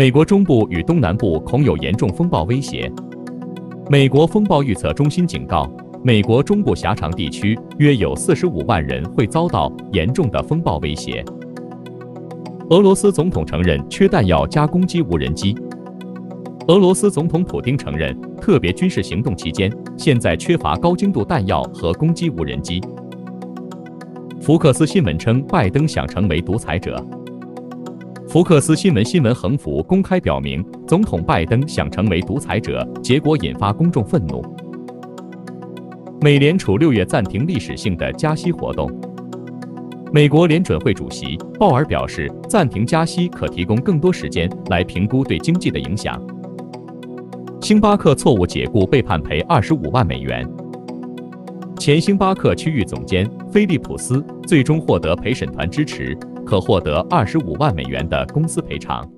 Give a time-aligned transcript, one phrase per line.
[0.00, 2.90] 美国中部与东南部恐有严重风暴威胁。
[3.90, 5.70] 美国风暴预测中心警告，
[6.02, 11.22] 美国中部狭长地区约有四十五万人会遭到严重的风暴威胁。
[12.70, 15.54] 俄罗斯总统承认缺弹药加攻击无人机。
[16.68, 22.80] 俄罗斯总统普丁承认，特别军事行动期间，现在缺乏高精度弹药和攻击无人机。
[24.40, 26.96] 福克斯新闻称，拜登想成为独裁者。
[28.30, 34.40] 福克斯新闻新闻横幅公开表明，总统拜登想成为独裁者，结果引发公众愤怒。
[36.20, 38.88] 美联储六月暂停历史性的加息活动。
[40.12, 46.24] 美国联准会主席鲍尔表示，暂停加息可提供更多时间来评估对经济的影响。
[47.60, 50.48] 星巴克错误解雇被判赔二十五万美元。
[51.80, 56.16] 前星巴克区域总监菲利普斯最终获得陪审团支持，
[56.50, 59.08] 可获得二十五万美元的公司赔偿。